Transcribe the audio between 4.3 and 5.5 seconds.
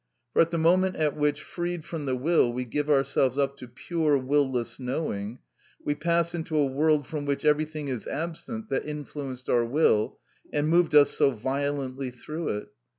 less knowing,